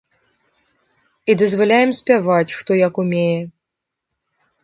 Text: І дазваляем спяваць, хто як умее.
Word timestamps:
І 1.33 1.35
дазваляем 1.41 1.91
спяваць, 1.99 2.55
хто 2.61 2.71
як 2.87 2.93
умее. 3.05 3.39